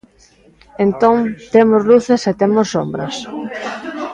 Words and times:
Entón, 0.85 1.17
temos 1.53 1.81
luces 1.91 2.21
e 2.29 2.33
temos 2.41 2.67
sombras. 2.73 3.15